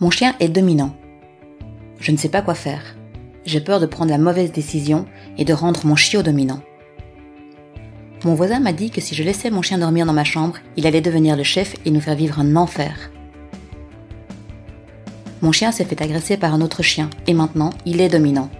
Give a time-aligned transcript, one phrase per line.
[0.00, 0.92] Mon chien est dominant.
[2.00, 2.96] Je ne sais pas quoi faire.
[3.46, 5.06] J'ai peur de prendre la mauvaise décision
[5.38, 6.60] et de rendre mon chiot dominant.
[8.24, 10.88] Mon voisin m'a dit que si je laissais mon chien dormir dans ma chambre, il
[10.88, 13.12] allait devenir le chef et nous faire vivre un enfer.
[15.42, 18.50] Mon chien s'est fait agresser par un autre chien et maintenant il est dominant.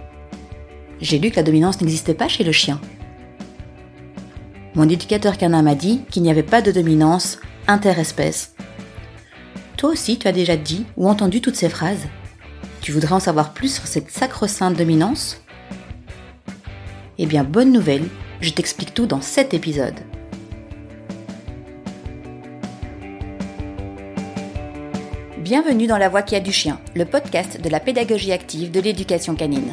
[1.01, 2.79] J'ai lu que la dominance n'existait pas chez le chien.
[4.73, 8.54] Mon éducateur canin m'a dit qu'il n'y avait pas de dominance interespèce
[9.85, 12.07] toi tu as déjà dit ou entendu toutes ces phrases
[12.81, 15.41] Tu voudrais en savoir plus sur cette sacro-sainte dominance?
[17.19, 18.05] Eh bien, bonne nouvelle,
[18.41, 19.93] je t'explique tout dans cet épisode.
[25.37, 28.79] Bienvenue dans La Voix qui a du chien, le podcast de la pédagogie active de
[28.79, 29.71] l'éducation canine.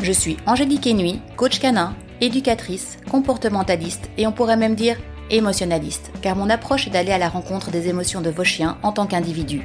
[0.00, 4.96] Je suis Angélique Enui, coach canin, éducatrice, comportementaliste et on pourrait même dire
[5.30, 8.92] émotionnaliste, car mon approche est d'aller à la rencontre des émotions de vos chiens en
[8.92, 9.62] tant qu'individus.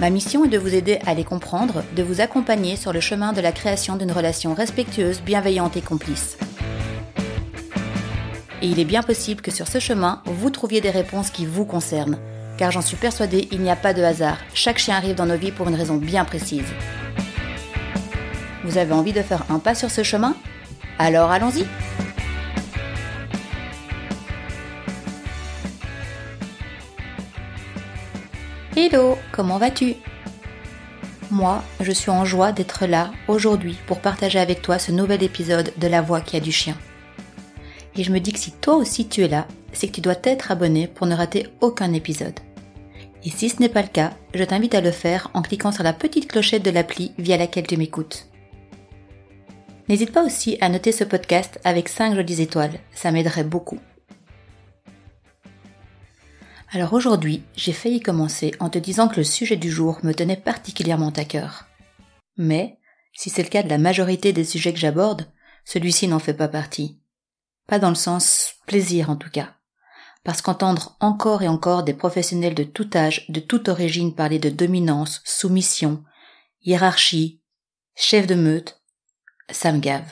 [0.00, 3.32] Ma mission est de vous aider à les comprendre, de vous accompagner sur le chemin
[3.32, 6.36] de la création d'une relation respectueuse, bienveillante et complice.
[8.60, 11.64] Et il est bien possible que sur ce chemin, vous trouviez des réponses qui vous
[11.64, 12.18] concernent,
[12.58, 15.36] car j'en suis persuadée, il n'y a pas de hasard, chaque chien arrive dans nos
[15.36, 16.66] vies pour une raison bien précise.
[18.64, 20.34] Vous avez envie de faire un pas sur ce chemin?
[20.98, 21.66] Alors allons-y
[28.76, 29.94] Hello, comment vas-tu?
[31.30, 35.72] Moi, je suis en joie d'être là aujourd'hui pour partager avec toi ce nouvel épisode
[35.76, 36.76] de La Voix qui a du chien.
[37.96, 40.16] Et je me dis que si toi aussi tu es là, c'est que tu dois
[40.16, 42.40] t'être abonné pour ne rater aucun épisode.
[43.22, 45.84] Et si ce n'est pas le cas, je t'invite à le faire en cliquant sur
[45.84, 48.26] la petite clochette de l'appli via laquelle tu m'écoutes.
[49.88, 53.78] N'hésite pas aussi à noter ce podcast avec 5 jolies étoiles, ça m'aiderait beaucoup.
[56.74, 60.36] Alors aujourd'hui, j'ai failli commencer en te disant que le sujet du jour me tenait
[60.36, 61.66] particulièrement à cœur.
[62.36, 62.80] Mais,
[63.12, 65.32] si c'est le cas de la majorité des sujets que j'aborde,
[65.64, 67.00] celui-ci n'en fait pas partie.
[67.68, 69.54] Pas dans le sens plaisir en tout cas.
[70.24, 74.50] Parce qu'entendre encore et encore des professionnels de tout âge, de toute origine parler de
[74.50, 76.02] dominance, soumission,
[76.64, 77.40] hiérarchie,
[77.94, 78.82] chef de meute,
[79.48, 80.10] ça me gave.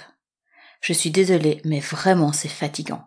[0.80, 3.02] Je suis désolée, mais vraiment c'est fatigant.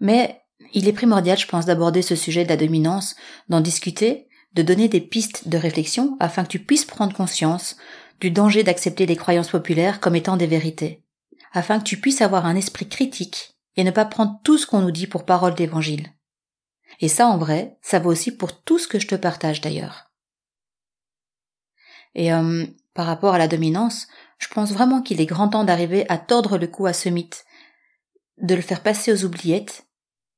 [0.00, 0.41] Mais
[0.72, 3.16] il est primordial, je pense, d'aborder ce sujet de la dominance,
[3.48, 7.76] d'en discuter, de donner des pistes de réflexion afin que tu puisses prendre conscience
[8.20, 11.02] du danger d'accepter les croyances populaires comme étant des vérités,
[11.52, 14.80] afin que tu puisses avoir un esprit critique et ne pas prendre tout ce qu'on
[14.80, 16.08] nous dit pour parole d'évangile.
[17.00, 20.10] Et ça, en vrai, ça vaut aussi pour tout ce que je te partage d'ailleurs.
[22.14, 24.06] Et euh, par rapport à la dominance,
[24.38, 27.44] je pense vraiment qu'il est grand temps d'arriver à tordre le cou à ce mythe,
[28.38, 29.86] de le faire passer aux oubliettes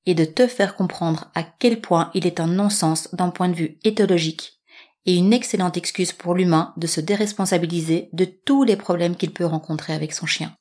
[0.06, 3.54] et de te faire comprendre à quel point il est un non-sens d'un point de
[3.54, 4.60] vue éthologique
[5.06, 9.44] et une excellente excuse pour l'humain de se déresponsabiliser de tous les problèmes qu'il peut
[9.44, 10.56] rencontrer avec son chien.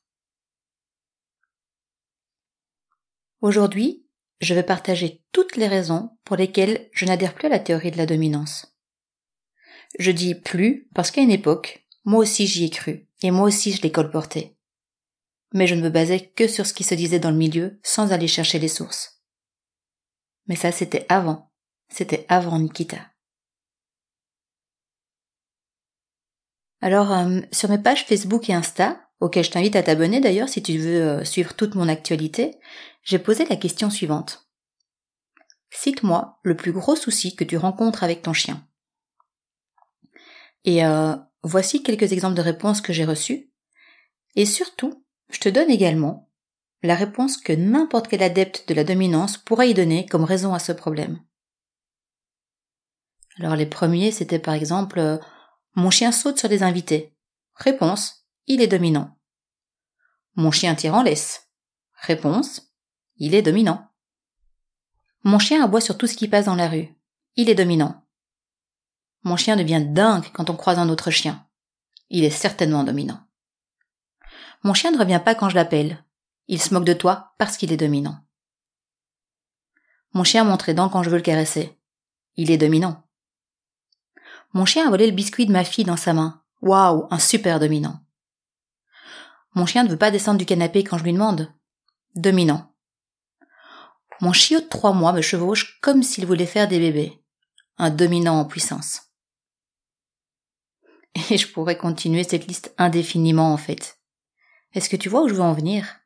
[3.40, 4.06] Aujourd'hui,
[4.40, 7.96] je vais partager toutes les raisons pour lesquelles je n'adhère plus à la théorie de
[7.96, 8.74] la dominance.
[9.98, 13.72] Je dis plus parce qu'à une époque, moi aussi j'y ai cru, et moi aussi
[13.72, 14.56] je l'ai colporté.
[15.52, 18.12] Mais je ne me basais que sur ce qui se disait dans le milieu sans
[18.12, 19.13] aller chercher les sources.
[20.46, 21.50] Mais ça, c'était avant.
[21.88, 22.98] C'était avant Nikita.
[26.80, 30.62] Alors, euh, sur mes pages Facebook et Insta, auxquelles je t'invite à t'abonner d'ailleurs si
[30.62, 32.58] tu veux euh, suivre toute mon actualité,
[33.02, 34.46] j'ai posé la question suivante.
[35.70, 38.66] Cite-moi le plus gros souci que tu rencontres avec ton chien.
[40.64, 43.50] Et euh, voici quelques exemples de réponses que j'ai reçues.
[44.36, 46.23] Et surtout, je te donne également
[46.84, 50.58] la réponse que n'importe quel adepte de la dominance pourrait y donner comme raison à
[50.58, 51.18] ce problème.
[53.38, 55.16] Alors les premiers, c'était par exemple euh,
[55.74, 57.16] Mon chien saute sur les invités.
[57.54, 59.18] Réponse Il est dominant.
[60.34, 61.48] Mon chien tire en laisse.
[62.02, 62.74] Réponse
[63.16, 63.88] Il est dominant.
[65.22, 66.94] Mon chien aboie sur tout ce qui passe dans la rue.
[67.36, 68.04] Il est dominant.
[69.22, 71.46] Mon chien devient dingue quand on croise un autre chien.
[72.10, 73.20] Il est certainement dominant.
[74.62, 76.03] Mon chien ne revient pas quand je l'appelle.
[76.46, 78.18] Il se moque de toi parce qu'il est dominant.
[80.12, 81.78] Mon chien montre les dents quand je veux le caresser.
[82.36, 83.08] Il est dominant.
[84.52, 86.42] Mon chien a volé le biscuit de ma fille dans sa main.
[86.62, 88.00] Waouh, un super dominant.
[89.54, 91.52] Mon chien ne veut pas descendre du canapé quand je lui demande.
[92.14, 92.74] Dominant.
[94.20, 97.20] Mon chiot de trois mois me chevauche comme s'il voulait faire des bébés.
[97.76, 99.02] Un dominant en puissance.
[101.30, 103.98] Et je pourrais continuer cette liste indéfiniment en fait.
[104.72, 106.00] Est-ce que tu vois où je veux en venir?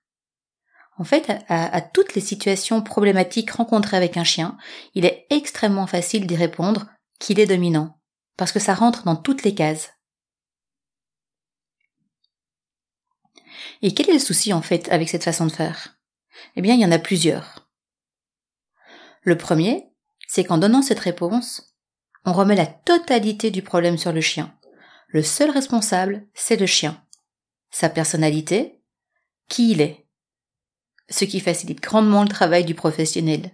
[0.98, 4.58] En fait, à, toutes les situations problématiques rencontrées avec un chien,
[4.94, 6.88] il est extrêmement facile d'y répondre
[7.20, 8.00] qu'il est dominant,
[8.36, 9.92] parce que ça rentre dans toutes les cases.
[13.80, 15.98] Et quel est le souci en fait avec cette façon de faire?
[16.56, 17.68] Eh bien, il y en a plusieurs.
[19.22, 19.88] Le premier,
[20.26, 21.76] c'est qu'en donnant cette réponse,
[22.24, 24.52] on remet la totalité du problème sur le chien.
[25.06, 27.04] Le seul responsable, c'est le chien.
[27.70, 28.82] Sa personnalité,
[29.48, 30.07] qui il est.
[31.08, 33.50] Ce qui facilite grandement le travail du professionnel.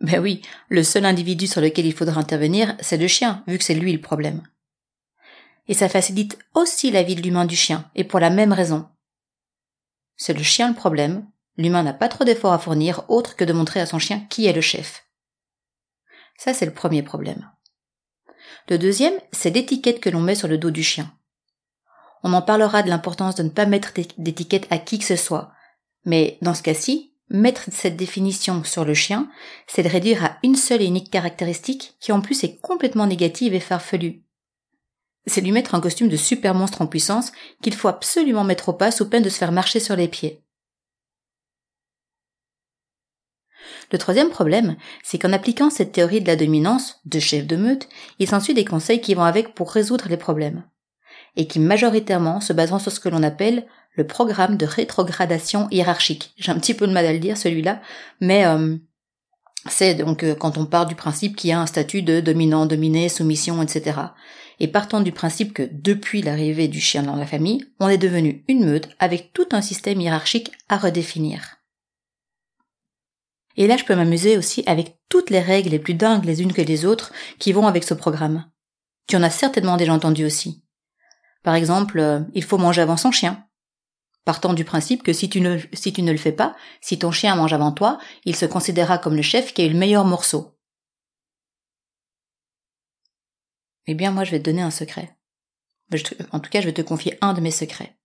[0.00, 3.64] Ben oui, le seul individu sur lequel il faudra intervenir, c'est le chien, vu que
[3.64, 4.42] c'est lui le problème.
[5.68, 8.88] Et ça facilite aussi la vie de l'humain du chien, et pour la même raison.
[10.16, 11.26] C'est le chien le problème,
[11.56, 14.46] l'humain n'a pas trop d'efforts à fournir autre que de montrer à son chien qui
[14.46, 15.06] est le chef.
[16.38, 17.50] Ça, c'est le premier problème.
[18.68, 21.12] Le deuxième, c'est l'étiquette que l'on met sur le dos du chien.
[22.22, 25.52] On en parlera de l'importance de ne pas mettre d'étiquette à qui que ce soit,
[26.06, 29.28] mais dans ce cas-ci, mettre cette définition sur le chien,
[29.66, 33.52] c'est de réduire à une seule et unique caractéristique qui en plus est complètement négative
[33.52, 34.22] et farfelue
[35.26, 37.32] c'est lui mettre un costume de super monstre en puissance
[37.62, 40.42] qu'il faut absolument mettre au pas sous peine de se faire marcher sur les pieds.
[43.92, 47.88] Le troisième problème, c'est qu'en appliquant cette théorie de la dominance, de chef de meute,
[48.18, 50.64] il s'ensuit des conseils qui vont avec pour résoudre les problèmes,
[51.36, 53.66] et qui majoritairement se baseront sur ce que l'on appelle
[53.96, 56.32] le programme de rétrogradation hiérarchique.
[56.36, 57.80] J'ai un petit peu de mal à le dire celui-là,
[58.20, 58.76] mais euh,
[59.68, 62.66] c'est donc euh, quand on part du principe qu'il y a un statut de dominant,
[62.66, 63.94] dominé, soumission, etc
[64.58, 68.44] et partant du principe que depuis l'arrivée du chien dans la famille, on est devenu
[68.48, 71.56] une meute avec tout un système hiérarchique à redéfinir.
[73.56, 76.52] Et là, je peux m'amuser aussi avec toutes les règles les plus dingues les unes
[76.52, 78.44] que les autres qui vont avec ce programme.
[79.08, 80.62] Tu en as certainement déjà entendu aussi.
[81.42, 83.45] Par exemple, euh, il faut manger avant son chien.
[84.26, 87.70] Partant du principe que si tu, ne, le fais pas, si ton chien mange avant
[87.70, 90.58] toi, il se considérera comme le chef qui a eu le meilleur morceau.
[93.86, 95.16] Eh bien, moi, je vais te donner un secret.
[96.32, 97.96] En tout cas, je vais te confier un de mes secrets.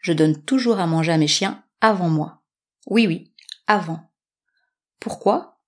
[0.00, 2.42] Je donne toujours à manger à mes chiens avant moi.
[2.86, 3.34] Oui, oui,
[3.66, 4.10] avant.
[5.00, 5.60] Pourquoi?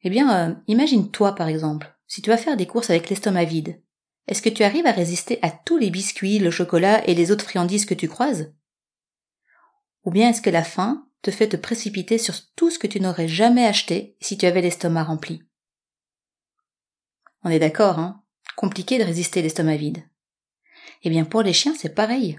[0.00, 3.82] Eh bien, euh, imagine-toi, par exemple, si tu vas faire des courses avec l'estomac vide.
[4.28, 7.44] Est-ce que tu arrives à résister à tous les biscuits, le chocolat et les autres
[7.44, 8.54] friandises que tu croises?
[10.04, 13.00] Ou bien est-ce que la faim te fait te précipiter sur tout ce que tu
[13.00, 15.42] n'aurais jamais acheté si tu avais l'estomac rempli?
[17.42, 18.22] On est d'accord, hein?
[18.56, 20.04] Compliqué de résister l'estomac vide.
[21.02, 22.38] Eh bien, pour les chiens, c'est pareil.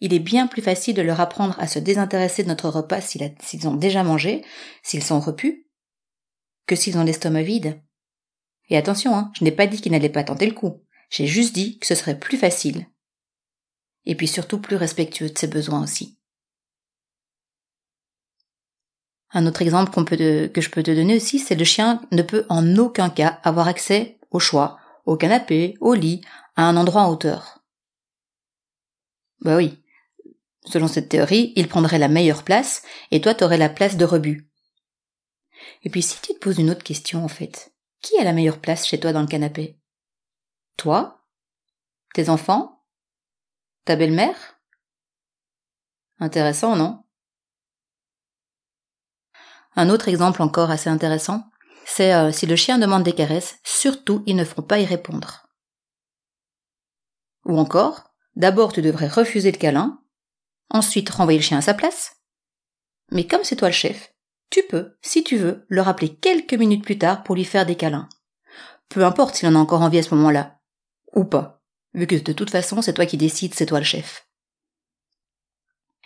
[0.00, 3.68] Il est bien plus facile de leur apprendre à se désintéresser de notre repas s'ils
[3.68, 4.44] ont déjà mangé,
[4.82, 5.66] s'ils sont repus,
[6.66, 7.82] que s'ils ont l'estomac vide.
[8.68, 10.82] Et attention, hein, je n'ai pas dit qu'ils n'allaient pas tenter le coup.
[11.10, 12.86] J'ai juste dit que ce serait plus facile.
[14.06, 16.19] Et puis surtout plus respectueux de ses besoins aussi.
[19.32, 22.76] Un autre exemple que je peux te donner aussi, c'est le chien ne peut en
[22.76, 26.20] aucun cas avoir accès au choix au canapé, au lit,
[26.56, 27.64] à un endroit en hauteur.
[29.40, 29.82] Bah oui.
[30.66, 34.48] Selon cette théorie, il prendrait la meilleure place, et toi t'aurais la place de rebut.
[35.82, 38.60] Et puis si tu te poses une autre question en fait, qui a la meilleure
[38.60, 39.78] place chez toi dans le canapé?
[40.76, 41.24] Toi?
[42.14, 42.84] Tes enfants?
[43.84, 44.60] Ta belle-mère?
[46.18, 47.02] Intéressant, non?
[49.76, 51.44] Un autre exemple encore assez intéressant,
[51.84, 55.46] c'est euh, si le chien demande des caresses, surtout il ne faut pas y répondre.
[57.44, 60.00] Ou encore, d'abord tu devrais refuser le câlin,
[60.70, 62.16] ensuite renvoyer le chien à sa place.
[63.10, 64.12] Mais comme c'est toi le chef,
[64.50, 67.76] tu peux, si tu veux, le rappeler quelques minutes plus tard pour lui faire des
[67.76, 68.08] câlins.
[68.88, 70.58] Peu importe s'il en a encore envie à ce moment-là.
[71.14, 71.62] Ou pas.
[71.94, 74.28] Vu que de toute façon, c'est toi qui décides, c'est toi le chef.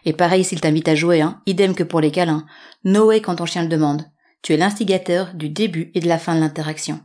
[0.04, 2.46] Et pareil s'il t'invite à jouer, hein, idem que pour les câlins.
[2.84, 4.04] Noé quand ton chien le demande.
[4.42, 7.00] Tu es l'instigateur du début et de la fin de l'interaction.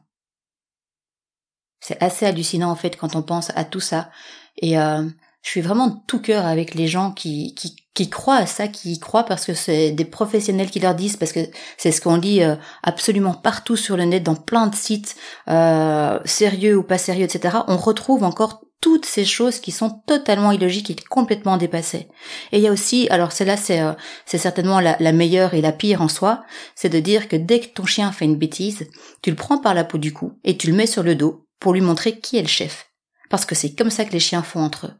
[1.79, 4.09] C'est assez hallucinant en fait quand on pense à tout ça.
[4.57, 5.07] Et euh,
[5.41, 8.93] je suis vraiment de tout cœur avec les gens qui, qui, croient à ça, qui
[8.93, 11.39] y croient parce que c'est des professionnels qui leur disent, parce que
[11.77, 15.15] c'est ce qu'on lit euh, absolument partout sur le net, dans plein de sites,
[15.49, 17.59] euh, sérieux ou pas sérieux, etc.
[17.67, 22.07] On retrouve encore toutes ces choses qui sont totalement illogiques et complètement dépassées.
[22.51, 23.93] Et il y a aussi, alors celle-là c'est euh,
[24.25, 26.43] c'est certainement la, la, meilleure et la pire en soi,
[26.75, 28.87] c'est de dire que dès que ton chien fait une bêtise,
[29.21, 31.45] tu le prends par la peau du cou et tu le mets sur le dos
[31.59, 32.91] pour lui montrer qui est le chef.
[33.29, 34.93] Parce que c'est comme ça que les chiens font entre eux.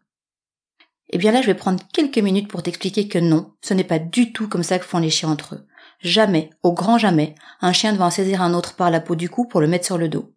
[1.11, 3.99] Eh bien là, je vais prendre quelques minutes pour t'expliquer que non, ce n'est pas
[3.99, 5.65] du tout comme ça que font les chiens entre eux.
[6.01, 9.15] Jamais, au grand jamais, un chien ne va en saisir un autre par la peau
[9.15, 10.33] du cou pour le mettre sur le dos.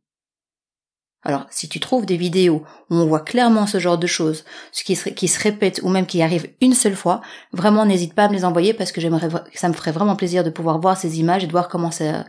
[1.24, 4.82] Alors, si tu trouves des vidéos où on voit clairement ce genre de choses, ce
[4.82, 7.20] qui se, répète ou même qui arrive une seule fois,
[7.52, 10.42] vraiment n'hésite pas à me les envoyer parce que j'aimerais, ça me ferait vraiment plaisir
[10.42, 12.24] de pouvoir voir ces images et de voir comment ça,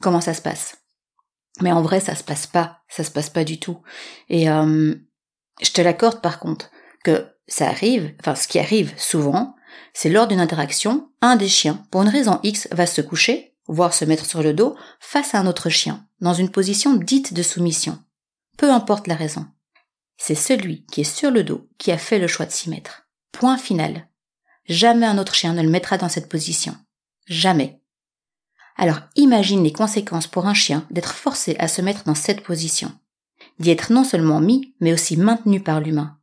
[0.00, 0.78] comment ça se passe.
[1.60, 3.78] Mais en vrai, ça se passe pas, ça se passe pas du tout.
[4.30, 4.94] Et euh,
[5.60, 6.70] je te l'accorde par contre
[7.04, 9.56] que ça arrive, enfin ce qui arrive souvent,
[9.92, 13.92] c'est lors d'une interaction, un des chiens, pour une raison X, va se coucher, voire
[13.92, 17.42] se mettre sur le dos, face à un autre chien, dans une position dite de
[17.42, 17.98] soumission.
[18.58, 19.46] Peu importe la raison.
[20.18, 23.08] C'est celui qui est sur le dos qui a fait le choix de s'y mettre.
[23.32, 24.06] Point final.
[24.66, 26.76] Jamais un autre chien ne le mettra dans cette position.
[27.26, 27.80] Jamais.
[28.76, 32.92] Alors imagine les conséquences pour un chien d'être forcé à se mettre dans cette position.
[33.58, 36.18] D'y être non seulement mis, mais aussi maintenu par l'humain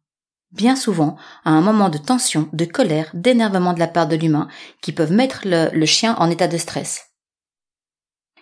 [0.56, 4.48] bien souvent à un moment de tension, de colère, d'énervement de la part de l'humain,
[4.82, 7.12] qui peuvent mettre le, chien en état de stress.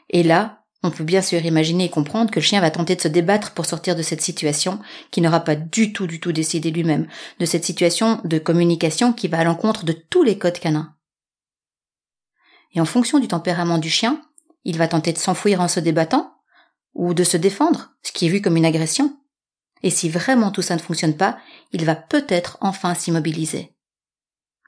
[0.10, 3.02] Et là, on peut bien sûr imaginer et comprendre que le chien va tenter de
[3.02, 4.80] se débattre pour sortir de cette situation
[5.12, 7.08] qui n'aura pas du tout du tout décidé lui-même,
[7.40, 10.94] de cette situation de communication qui va à l'encontre de tous les codes canins.
[12.74, 14.22] Et en fonction du tempérament du chien,
[14.66, 16.36] il va tenter de s'enfouir en se débattant,
[16.94, 19.18] ou de se défendre, ce qui est vu comme une agression,
[19.82, 21.38] et si vraiment tout ça ne fonctionne pas,
[21.72, 23.76] il va peut-être enfin s'immobiliser.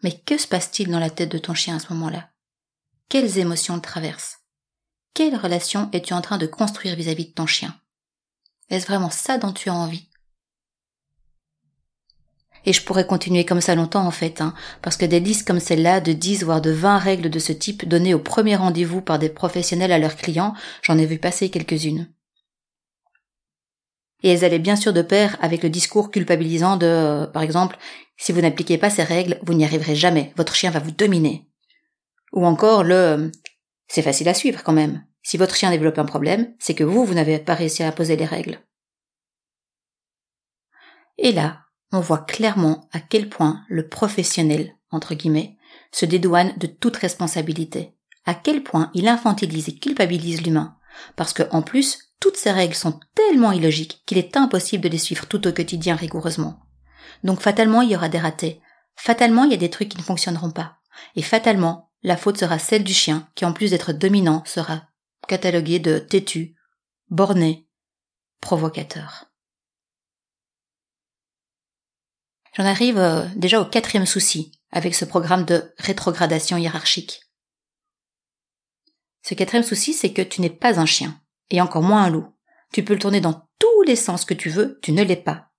[0.03, 2.29] Mais que se passe-t-il dans la tête de ton chien à ce moment-là?
[3.09, 4.44] Quelles émotions le traversent?
[5.15, 7.73] Quelle relation es-tu en train de construire vis-à-vis de ton chien?
[8.69, 10.09] Est-ce vraiment ça dont tu as envie?
[12.65, 15.61] Et je pourrais continuer comme ça longtemps en fait, hein, parce que des listes comme
[15.61, 19.17] celle-là, de 10 voire de 20 règles de ce type données au premier rendez-vous par
[19.17, 22.11] des professionnels à leurs clients, j'en ai vu passer quelques-unes.
[24.21, 27.77] Et elles allaient bien sûr de pair avec le discours culpabilisant de, euh, par exemple,
[28.17, 31.47] si vous n'appliquez pas ces règles, vous n'y arriverez jamais, votre chien va vous dominer.
[32.33, 33.29] Ou encore le euh,
[33.87, 35.05] c'est facile à suivre quand même.
[35.23, 38.15] Si votre chien développe un problème, c'est que vous, vous n'avez pas réussi à imposer
[38.15, 38.59] les règles.
[41.17, 41.61] Et là,
[41.91, 45.57] on voit clairement à quel point le professionnel, entre guillemets,
[45.91, 50.77] se dédouane de toute responsabilité, à quel point il infantilise et culpabilise l'humain,
[51.15, 54.97] parce que, en plus, toutes ces règles sont tellement illogiques qu'il est impossible de les
[54.97, 56.59] suivre tout au quotidien rigoureusement.
[57.23, 58.61] Donc fatalement, il y aura des ratés.
[58.95, 60.77] Fatalement, il y a des trucs qui ne fonctionneront pas.
[61.15, 64.83] Et fatalement, la faute sera celle du chien, qui en plus d'être dominant, sera
[65.27, 66.55] catalogué de têtu,
[67.09, 67.67] borné,
[68.41, 69.25] provocateur.
[72.55, 77.21] J'en arrive euh, déjà au quatrième souci avec ce programme de rétrogradation hiérarchique.
[79.23, 81.19] Ce quatrième souci, c'est que tu n'es pas un chien
[81.49, 82.27] et encore moins un loup.
[82.71, 85.49] Tu peux le tourner dans tous les sens que tu veux, tu ne l'es pas.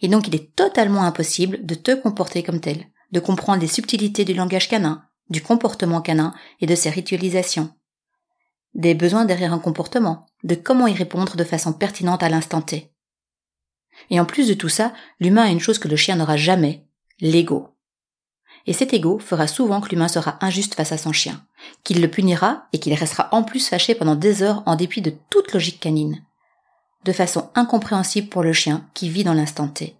[0.00, 4.24] Et donc il est totalement impossible de te comporter comme tel, de comprendre les subtilités
[4.24, 7.72] du langage canin, du comportement canin et de ses ritualisations.
[8.74, 12.92] Des besoins derrière un comportement, de comment y répondre de façon pertinente à l'instant T.
[14.10, 16.86] Et en plus de tout ça, l'humain a une chose que le chien n'aura jamais,
[17.20, 17.72] l'ego
[18.66, 21.44] et cet ego fera souvent que l'humain sera injuste face à son chien,
[21.84, 25.12] qu'il le punira et qu'il restera en plus fâché pendant des heures en dépit de
[25.30, 26.22] toute logique canine,
[27.04, 29.96] de façon incompréhensible pour le chien qui vit dans l'instant T.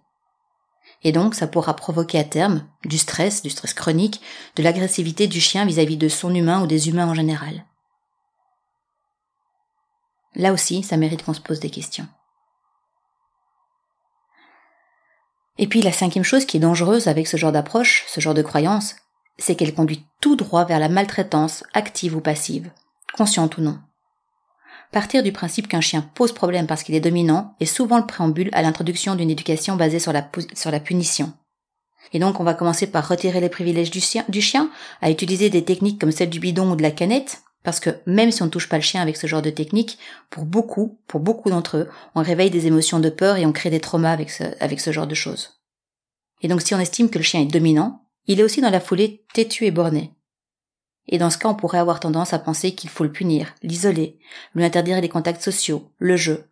[1.03, 4.21] Et donc ça pourra provoquer à terme du stress, du stress chronique,
[4.55, 7.65] de l'agressivité du chien vis-à-vis de son humain ou des humains en général.
[10.35, 12.07] Là aussi, ça mérite qu'on se pose des questions.
[15.57, 18.41] Et puis la cinquième chose qui est dangereuse avec ce genre d'approche, ce genre de
[18.41, 18.95] croyance,
[19.37, 22.71] c'est qu'elle conduit tout droit vers la maltraitance, active ou passive,
[23.13, 23.79] consciente ou non.
[24.93, 28.51] Partir du principe qu'un chien pose problème parce qu'il est dominant est souvent le préambule
[28.53, 31.33] à l'introduction d'une éducation basée sur la, punition.
[32.13, 34.69] Et donc on va commencer par retirer les privilèges du chien, du chien,
[35.01, 38.31] à utiliser des techniques comme celle du bidon ou de la canette, parce que même
[38.31, 39.97] si on ne touche pas le chien avec ce genre de technique,
[40.29, 43.71] pour beaucoup, pour beaucoup d'entre eux, on réveille des émotions de peur et on crée
[43.71, 45.59] des traumas avec ce, avec ce genre de choses.
[46.43, 48.79] Et donc si on estime que le chien est dominant, il est aussi dans la
[48.79, 50.13] foulée têtu et borné.
[51.07, 54.19] Et dans ce cas, on pourrait avoir tendance à penser qu'il faut le punir, l'isoler,
[54.55, 56.49] lui interdire les contacts sociaux, le jeu.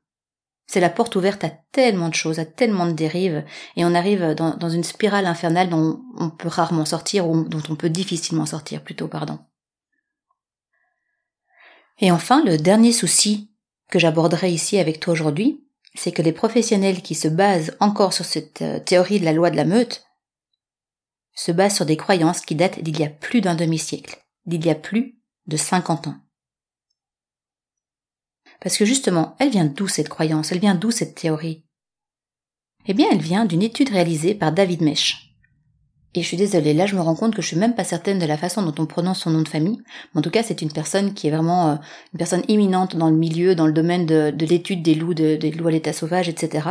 [0.68, 3.44] C'est la porte ouverte à tellement de choses, à tellement de dérives,
[3.76, 7.76] et on arrive dans, une spirale infernale dont on peut rarement sortir, ou dont on
[7.76, 9.40] peut difficilement sortir, plutôt, pardon.
[12.00, 13.52] Et enfin, le dernier souci
[13.90, 18.26] que j'aborderai ici avec toi aujourd'hui, c'est que les professionnels qui se basent encore sur
[18.26, 20.06] cette euh, théorie de la loi de la meute
[21.34, 24.70] se basent sur des croyances qui datent d'il y a plus d'un demi-siècle, d'il y
[24.70, 26.18] a plus de 50 ans.
[28.62, 30.52] Parce que justement, elle vient d'où cette croyance?
[30.52, 31.66] Elle vient d'où cette théorie?
[32.86, 35.32] Eh bien, elle vient d'une étude réalisée par David Mech.
[36.14, 38.20] Et je suis désolée, là je me rends compte que je suis même pas certaine
[38.20, 39.82] de la façon dont on prononce son nom de famille.
[40.14, 41.76] Mais en tout cas, c'est une personne qui est vraiment euh,
[42.14, 45.68] une personne imminente dans le milieu, dans le domaine de, l'étude des loups, des loups
[45.68, 46.68] à l'état sauvage, etc.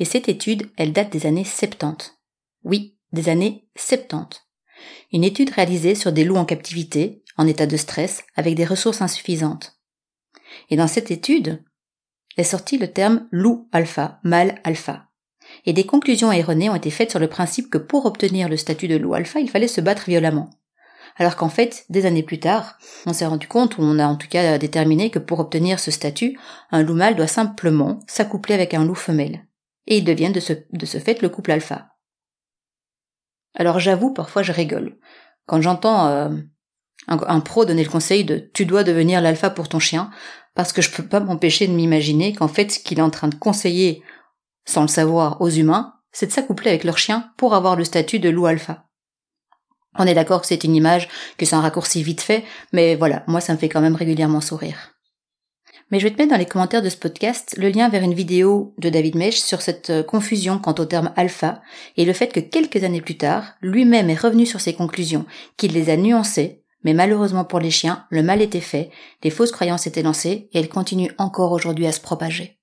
[0.00, 2.12] Et cette étude, elle date des années 70.
[2.64, 4.40] Oui, des années 70.
[5.12, 9.02] Une étude réalisée sur des loups en captivité, en état de stress, avec des ressources
[9.02, 9.78] insuffisantes.
[10.70, 11.62] Et dans cette étude,
[12.36, 15.12] est sorti le terme loup alpha, mâle alpha
[15.64, 18.88] et des conclusions erronées ont été faites sur le principe que pour obtenir le statut
[18.88, 20.50] de loup alpha, il fallait se battre violemment.
[21.16, 24.16] Alors qu'en fait, des années plus tard, on s'est rendu compte, ou on a en
[24.16, 26.38] tout cas déterminé que pour obtenir ce statut,
[26.70, 29.46] un loup mâle doit simplement s'accoupler avec un loup femelle.
[29.86, 31.91] Et il devient de ce, de ce fait le couple alpha.
[33.54, 34.96] Alors j'avoue, parfois je rigole.
[35.46, 36.28] Quand j'entends euh,
[37.08, 40.10] un, un, pro donner le conseil de tu dois devenir l'alpha pour ton chien,
[40.54, 43.28] parce que je peux pas m'empêcher de m'imaginer qu'en fait ce qu'il est en train
[43.28, 44.02] de conseiller
[44.64, 48.18] sans le savoir aux humains, c'est de s'accoupler avec leur chien pour avoir le statut
[48.18, 48.86] de loup alpha.
[49.98, 53.24] On est d'accord que c'est une image, que c'est un raccourci vite fait, mais voilà,
[53.26, 54.94] moi ça me fait quand même régulièrement sourire.
[55.90, 58.14] Mais je vais te mettre dans les commentaires de ce podcast le lien vers une
[58.14, 61.60] vidéo de David Mech sur cette euh, confusion quant au terme alpha
[61.96, 65.72] et le fait que quelques années plus tard, lui-même est revenu sur ses conclusions, qu'il
[65.72, 68.90] les a nuancées, mais malheureusement pour les chiens, le mal était fait,
[69.22, 72.58] les fausses croyances étaient lancées et elles continuent encore aujourd'hui à se propager.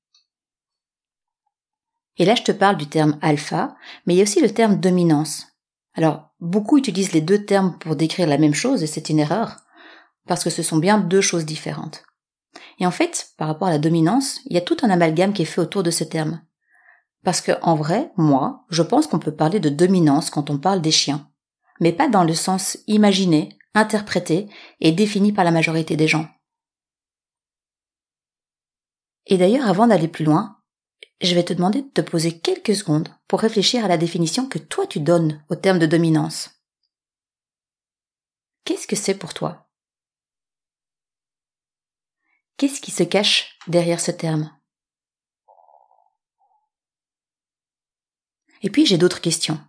[2.17, 4.79] Et là, je te parle du terme alpha, mais il y a aussi le terme
[4.79, 5.47] dominance.
[5.93, 9.55] Alors, beaucoup utilisent les deux termes pour décrire la même chose, et c'est une erreur,
[10.27, 12.03] parce que ce sont bien deux choses différentes.
[12.79, 15.41] Et en fait, par rapport à la dominance, il y a tout un amalgame qui
[15.41, 16.41] est fait autour de ce terme.
[17.23, 20.81] Parce que, en vrai, moi, je pense qu'on peut parler de dominance quand on parle
[20.81, 21.29] des chiens.
[21.81, 24.47] Mais pas dans le sens imaginé, interprété
[24.79, 26.27] et défini par la majorité des gens.
[29.25, 30.57] Et d'ailleurs, avant d'aller plus loin,
[31.21, 34.57] je vais te demander de te poser quelques secondes pour réfléchir à la définition que
[34.57, 36.49] toi tu donnes au terme de dominance.
[38.63, 39.68] Qu'est-ce que c'est pour toi?
[42.59, 44.51] Qu'est-ce qui se cache derrière ce terme?
[48.61, 49.61] Et puis j'ai d'autres questions.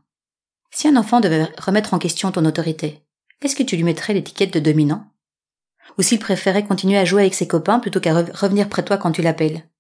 [0.73, 3.07] Si un enfant devait remettre en question ton autorité,
[3.43, 5.07] est-ce que tu lui mettrais l'étiquette de dominant?
[5.99, 8.99] Ou s'il préférait continuer à jouer avec ses copains plutôt qu'à revenir près de toi
[8.99, 9.71] quand tu l'appelles?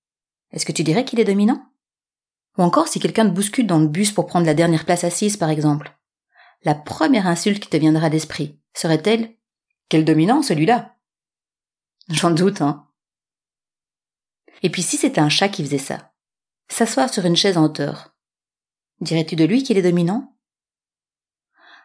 [0.53, 1.67] Est-ce que tu dirais qu'il est dominant?
[2.59, 5.37] Ou encore si quelqu'un te bouscule dans le bus pour prendre la dernière place assise,
[5.37, 5.99] par exemple.
[6.63, 9.35] La première insulte qui te viendra d'esprit serait-elle
[9.89, 10.95] Quel dominant celui-là?
[12.09, 12.87] J'en doute, hein.
[14.63, 16.13] Et puis si c'était un chat qui faisait ça,
[16.69, 18.15] s'asseoir sur une chaise en hauteur,
[19.01, 20.37] dirais-tu de lui qu'il est dominant?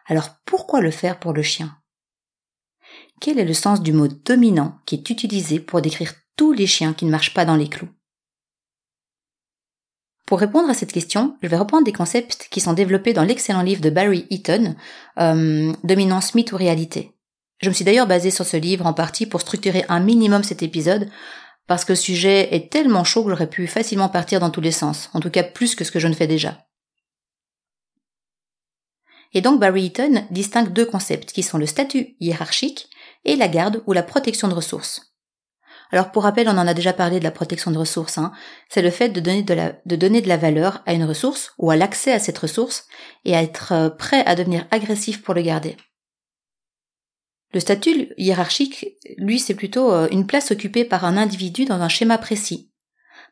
[0.06, 1.76] Alors pourquoi le faire pour le chien?
[3.20, 6.92] Quel est le sens du mot dominant qui est utilisé pour décrire tous les chiens
[6.92, 7.88] qui ne marchent pas dans les clous?
[10.26, 13.62] Pour répondre à cette question, je vais reprendre des concepts qui sont développés dans l'excellent
[13.62, 14.74] livre de Barry Eaton,
[15.18, 17.12] euh, Dominance, mythe ou réalité.
[17.58, 20.62] Je me suis d'ailleurs basée sur ce livre en partie pour structurer un minimum cet
[20.62, 21.08] épisode,
[21.66, 24.72] parce que le sujet est tellement chaud que j'aurais pu facilement partir dans tous les
[24.72, 26.58] sens, en tout cas plus que ce que je ne fais déjà.
[29.32, 32.88] Et donc Barry Eaton distingue deux concepts qui sont le statut hiérarchique
[33.24, 35.14] et la garde ou la protection de ressources.
[35.92, 38.18] Alors pour rappel, on en a déjà parlé de la protection de ressources.
[38.18, 38.32] Hein.
[38.68, 41.52] C'est le fait de donner de, la, de donner de la valeur à une ressource
[41.58, 42.86] ou à l'accès à cette ressource
[43.24, 45.76] et à être euh, prêt à devenir agressif pour le garder.
[47.52, 51.88] Le statut hiérarchique, lui, c'est plutôt euh, une place occupée par un individu dans un
[51.88, 52.70] schéma précis.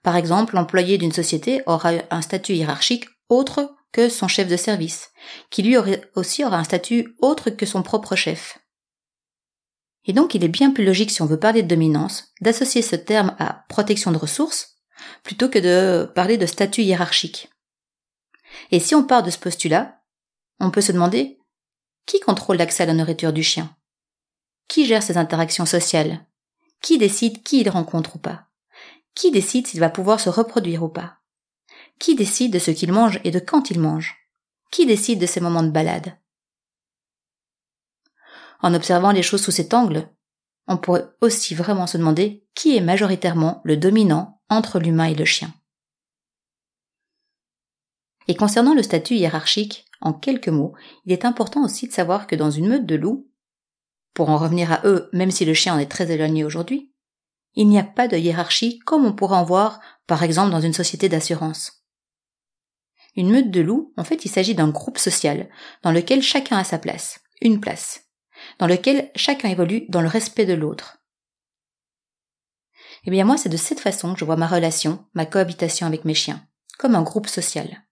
[0.03, 5.11] Par exemple, l'employé d'une société aura un statut hiérarchique autre que son chef de service,
[5.51, 5.77] qui lui
[6.15, 8.59] aussi aura un statut autre que son propre chef.
[10.05, 12.97] Et donc il est bien plus logique si on veut parler de dominance, d'associer ce
[12.97, 14.77] terme à protection de ressources,
[15.23, 17.51] plutôt que de parler de statut hiérarchique.
[18.71, 20.03] Et si on part de ce postulat,
[20.61, 21.39] on peut se demander
[22.07, 23.75] qui contrôle l'accès à la nourriture du chien?
[24.69, 26.27] Qui gère ses interactions sociales?
[26.81, 28.49] Qui décide qui il rencontre ou pas?
[29.15, 31.19] Qui décide s'il va pouvoir se reproduire ou pas?
[31.99, 34.17] Qui décide de ce qu'il mange et de quand il mange?
[34.71, 36.19] Qui décide de ses moments de balade?
[38.61, 40.09] En observant les choses sous cet angle,
[40.67, 45.25] on pourrait aussi vraiment se demander qui est majoritairement le dominant entre l'humain et le
[45.25, 45.53] chien.
[48.27, 50.75] Et concernant le statut hiérarchique, en quelques mots,
[51.05, 53.29] il est important aussi de savoir que dans une meute de loups,
[54.15, 56.93] pour en revenir à eux, même si le chien en est très éloigné aujourd'hui,
[57.55, 60.73] il n'y a pas de hiérarchie comme on pourrait en voir, par exemple, dans une
[60.73, 61.85] société d'assurance.
[63.17, 65.49] Une meute de loups, en fait, il s'agit d'un groupe social
[65.83, 68.05] dans lequel chacun a sa place, une place
[68.59, 70.99] dans lequel chacun évolue dans le respect de l'autre.
[73.05, 76.05] Eh bien moi, c'est de cette façon que je vois ma relation, ma cohabitation avec
[76.05, 76.47] mes chiens,
[76.79, 77.85] comme un groupe social.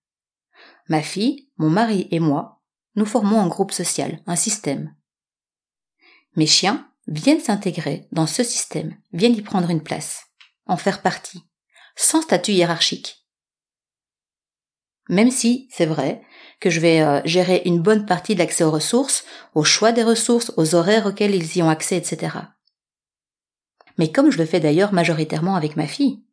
[0.89, 2.61] Ma fille, mon mari et moi,
[2.95, 4.95] Nous formons un groupe social, un système.
[6.37, 10.27] Mes chiens viennent s'intégrer dans ce système, viennent y prendre une place,
[10.67, 11.43] en faire partie,
[11.97, 13.27] sans statut hiérarchique.
[15.09, 16.23] Même si, c'est vrai,
[16.61, 20.05] que je vais euh, gérer une bonne partie de l'accès aux ressources, au choix des
[20.05, 22.37] ressources, aux horaires auxquels ils y ont accès, etc.
[23.99, 26.25] Mais comme je le fais d'ailleurs majoritairement avec ma fille.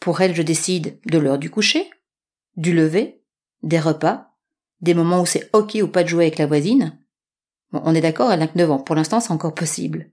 [0.00, 1.90] Pour elle, je décide de l'heure du coucher,
[2.56, 3.22] du lever,
[3.62, 4.36] des repas,
[4.80, 6.97] des moments où c'est ok ou pas de jouer avec la voisine.
[7.72, 10.10] Bon, on est d'accord, elle n'a que 9 ans, pour l'instant c'est encore possible.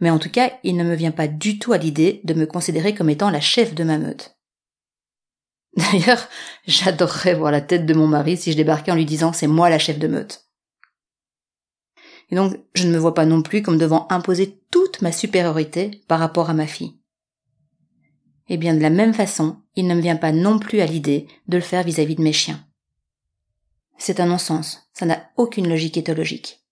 [0.00, 2.46] Mais en tout cas, il ne me vient pas du tout à l'idée de me
[2.46, 4.36] considérer comme étant la chef de ma meute.
[5.76, 6.28] D'ailleurs,
[6.66, 9.70] j'adorerais voir la tête de mon mari si je débarquais en lui disant c'est moi
[9.70, 10.46] la chef de meute.
[12.30, 16.02] Et donc, je ne me vois pas non plus comme devant imposer toute ma supériorité
[16.08, 16.98] par rapport à ma fille.
[18.48, 21.26] Et bien de la même façon, il ne me vient pas non plus à l'idée
[21.48, 22.64] de le faire vis-à-vis de mes chiens.
[23.98, 26.63] C'est un non-sens, ça n'a aucune logique éthologique.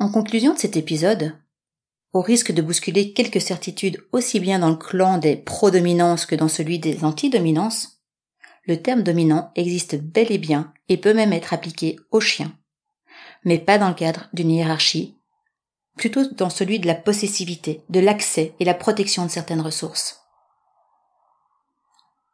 [0.00, 1.36] En conclusion de cet épisode,
[2.14, 6.48] au risque de bousculer quelques certitudes aussi bien dans le clan des pro-dominances que dans
[6.48, 8.00] celui des anti-dominances,
[8.64, 12.56] le terme dominant existe bel et bien et peut même être appliqué aux chiens,
[13.44, 15.18] mais pas dans le cadre d'une hiérarchie,
[15.98, 20.22] plutôt dans celui de la possessivité, de l'accès et la protection de certaines ressources.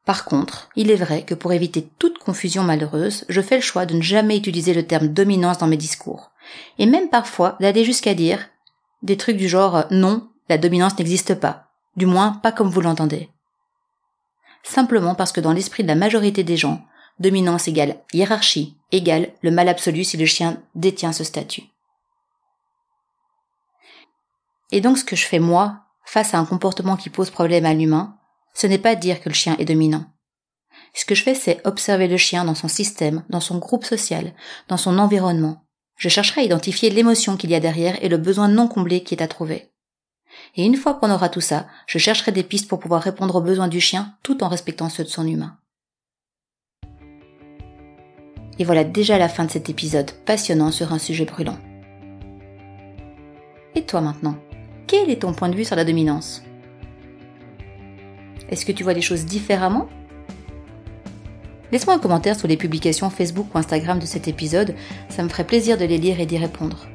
[0.04, 3.86] Par contre, il est vrai que pour éviter toute confusion malheureuse, je fais le choix
[3.86, 6.30] de ne jamais utiliser le terme dominance dans mes discours,
[6.78, 8.48] et même parfois d'aller jusqu'à dire
[9.02, 13.30] des trucs du genre non, la dominance n'existe pas, du moins pas comme vous l'entendez
[14.66, 16.84] simplement parce que dans l'esprit de la majorité des gens,
[17.18, 21.64] dominance égale hiérarchie égale le mal absolu si le chien détient ce statut.
[24.72, 27.74] Et donc ce que je fais moi, face à un comportement qui pose problème à
[27.74, 28.18] l'humain,
[28.54, 30.04] ce n'est pas dire que le chien est dominant.
[30.94, 34.34] Ce que je fais, c'est observer le chien dans son système, dans son groupe social,
[34.68, 35.65] dans son environnement.
[35.96, 39.14] Je chercherai à identifier l'émotion qu'il y a derrière et le besoin non comblé qui
[39.14, 39.70] est à trouver.
[40.54, 43.40] Et une fois qu'on aura tout ça, je chercherai des pistes pour pouvoir répondre aux
[43.40, 45.58] besoins du chien tout en respectant ceux de son humain.
[48.58, 51.58] Et voilà déjà la fin de cet épisode passionnant sur un sujet brûlant.
[53.74, 54.36] Et toi maintenant,
[54.86, 56.42] quel est ton point de vue sur la dominance?
[58.48, 59.88] Est-ce que tu vois les choses différemment?
[61.72, 64.74] Laisse-moi un commentaire sous les publications Facebook ou Instagram de cet épisode,
[65.08, 66.86] ça me ferait plaisir de les lire et d'y répondre.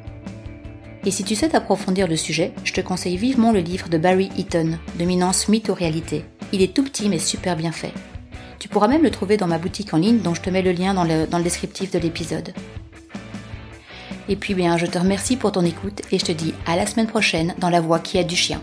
[1.05, 4.29] Et si tu souhaites approfondir le sujet, je te conseille vivement le livre de Barry
[4.37, 6.23] Eaton, Dominance mythe ou réalité.
[6.53, 7.93] Il est tout petit mais super bien fait.
[8.59, 10.71] Tu pourras même le trouver dans ma boutique en ligne dont je te mets le
[10.71, 12.53] lien dans le, dans le descriptif de l'épisode.
[14.29, 16.85] Et puis bien, je te remercie pour ton écoute et je te dis à la
[16.85, 18.61] semaine prochaine dans la voix qui a du chien.